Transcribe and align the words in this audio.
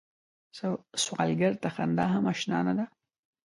سوالګر 1.03 1.53
ته 1.61 1.69
خندا 1.75 2.05
هم 2.13 2.23
اشنا 2.31 2.59
نه 2.67 2.73
ده 2.77 2.85